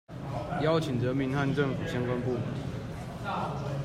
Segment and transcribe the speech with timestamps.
[0.63, 3.71] 邀請人民和政府相關部門